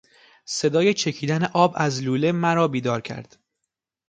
صدای 0.45 0.93
چکیدن 0.93 1.43
آب 1.43 1.73
از 1.77 2.03
لوله 2.03 2.31
مرا 2.31 2.67
بیدار 2.67 3.01
کرد. 3.01 3.37